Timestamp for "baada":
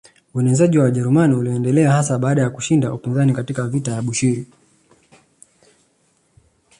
2.19-2.41